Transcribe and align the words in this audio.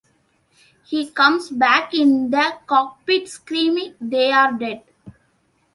He 0.83 1.11
comes 1.11 1.51
back 1.51 1.93
in 1.93 2.31
the 2.31 2.57
cockpit 2.65 3.27
screaming, 3.29 3.93
They're 4.01 4.51
dead! 4.51 4.81